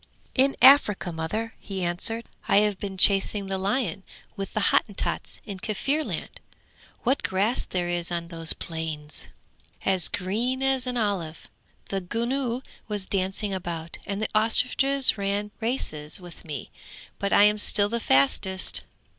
[0.33, 2.25] 'In Africa, mother!' he answered.
[2.47, 4.01] 'I have been chasing the lion
[4.35, 6.39] with the Hottentots in Kaffirland!
[7.03, 9.27] What grass there is on those plains!
[9.85, 11.47] as green as an olive.
[11.89, 16.71] The gnu was dancing about, and the ostriches ran races with me,
[17.19, 18.81] but I am still the fastest.